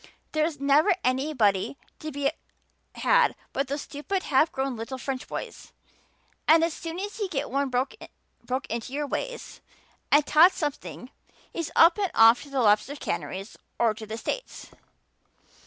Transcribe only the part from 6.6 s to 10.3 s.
as soon as you do get one broke into your ways and